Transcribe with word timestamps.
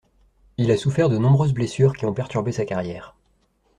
Il 0.57 0.71
a 0.71 0.77
souffert 0.77 1.09
de 1.09 1.19
nombreuses 1.19 1.53
blessures 1.53 1.95
qui 1.95 2.07
ont 2.07 2.13
perturbé 2.15 2.51
sa 2.51 2.65
carrière. 2.65 3.15